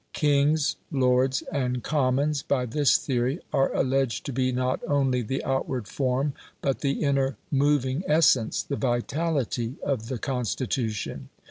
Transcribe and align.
Kings, 0.13 0.77
lords, 0.89 1.43
and 1.51 1.83
commons, 1.83 2.41
by 2.41 2.65
this 2.65 2.97
theory, 2.97 3.39
are 3.53 3.71
alleged 3.71 4.25
to 4.25 4.33
be 4.33 4.51
not 4.51 4.79
only 4.87 5.21
the 5.21 5.43
outward 5.43 5.87
form, 5.87 6.33
but 6.59 6.79
the 6.79 7.03
inner 7.03 7.37
moving 7.51 8.03
essence, 8.07 8.63
the 8.63 8.77
vitality 8.77 9.75
of 9.83 10.07
the 10.07 10.17
Constitution. 10.17 11.29